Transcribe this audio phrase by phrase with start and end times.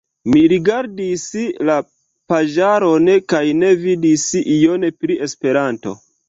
[0.33, 1.25] Mi rigardis
[1.69, 1.75] la
[2.33, 4.25] paĝaron kaj ne vidis
[4.57, 5.97] ion pri Esperanto.